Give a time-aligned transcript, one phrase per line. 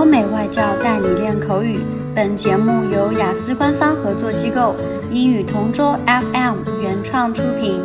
[0.00, 1.80] 欧美外教带你练口语。
[2.14, 4.74] 本节目由雅思官方合作机构
[5.10, 7.80] 英语同桌 FM 原创出品。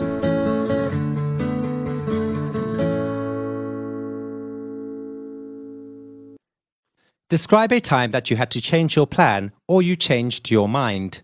[7.29, 11.21] Describe a time that you had to change your plan or you changed your mind.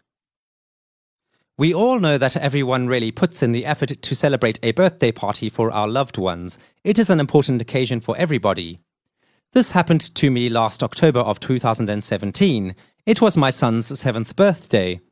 [1.58, 5.50] We all know that everyone really puts in the effort to celebrate a birthday party
[5.50, 6.58] for our loved ones.
[6.84, 8.80] It is an important occasion for everybody.
[9.55, 12.75] This happened to me last October of 2017.
[13.05, 15.03] It was my son's seventh birthday.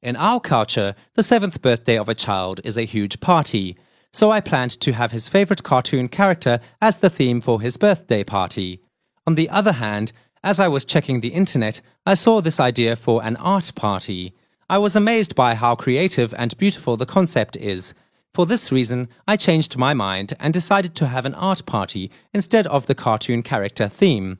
[0.00, 3.76] In our culture, the seventh birthday of a child is a huge party,
[4.10, 8.24] so I planned to have his favorite cartoon character as the theme for his birthday
[8.24, 8.80] party.
[9.26, 13.22] On the other hand, as I was checking the internet, I saw this idea for
[13.22, 14.32] an art party.
[14.70, 17.92] I was amazed by how creative and beautiful the concept is.
[18.32, 22.66] For this reason, I changed my mind and decided to have an art party instead
[22.68, 24.38] of the cartoon character theme.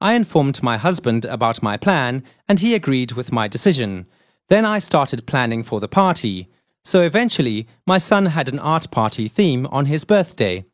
[0.00, 4.06] I informed my husband about my plan, and he agreed with my decision.
[4.48, 6.48] Then I started planning for the party.
[6.84, 10.64] So eventually, my son had an art party theme on his birthday.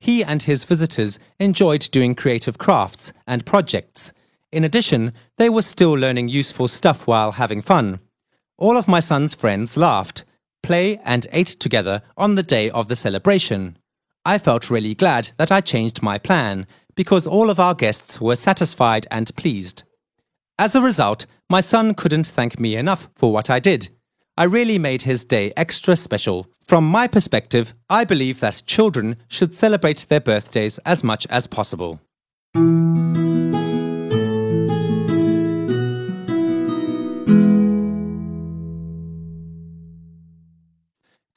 [0.00, 4.12] He and his visitors enjoyed doing creative crafts and projects.
[4.50, 8.00] In addition, they were still learning useful stuff while having fun.
[8.58, 10.24] All of my son's friends laughed,
[10.62, 13.76] play and ate together on the day of the celebration.
[14.24, 18.36] I felt really glad that I changed my plan because all of our guests were
[18.36, 19.82] satisfied and pleased.
[20.58, 23.88] As a result, my son couldn't thank me enough for what I did.
[24.36, 26.46] I really made his day extra special.
[26.64, 32.00] From my perspective, I believe that children should celebrate their birthdays as much as possible.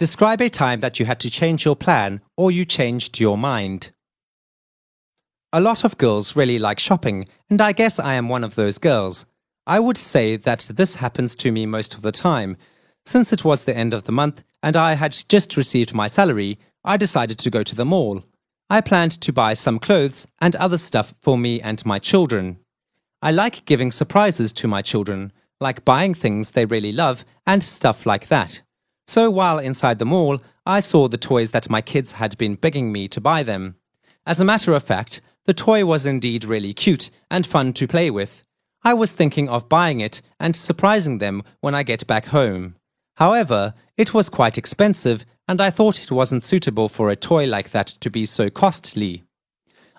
[0.06, 3.90] Describe a time that you had to change your plan or you changed your mind.
[5.52, 8.78] A lot of girls really like shopping, and I guess I am one of those
[8.78, 9.26] girls.
[9.66, 12.56] I would say that this happens to me most of the time.
[13.04, 16.60] Since it was the end of the month and I had just received my salary,
[16.84, 18.26] I decided to go to the mall.
[18.70, 22.60] I planned to buy some clothes and other stuff for me and my children.
[23.24, 28.06] I like giving surprises to my children, like buying things they really love and stuff
[28.06, 28.62] like that.
[29.08, 32.92] So while inside the mall, I saw the toys that my kids had been begging
[32.92, 33.76] me to buy them.
[34.26, 38.10] As a matter of fact, the toy was indeed really cute and fun to play
[38.10, 38.44] with.
[38.84, 42.76] I was thinking of buying it and surprising them when I get back home.
[43.18, 47.70] However, it was quite expensive and I thought it wasn't suitable for a toy like
[47.72, 49.24] that to be so costly.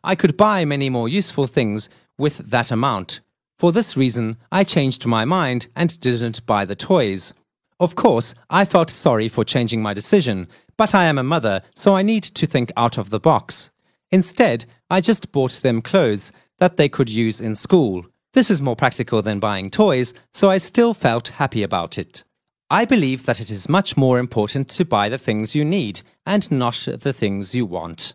[0.03, 3.21] I could buy many more useful things with that amount.
[3.59, 7.33] For this reason, I changed my mind and didn't buy the toys.
[7.79, 11.95] Of course, I felt sorry for changing my decision, but I am a mother, so
[11.95, 13.71] I need to think out of the box.
[14.11, 18.07] Instead, I just bought them clothes that they could use in school.
[18.33, 22.25] This is more practical than buying toys, so I still felt happy about it.
[22.71, 26.51] I believe that it is much more important to buy the things you need and
[26.51, 28.15] not the things you want.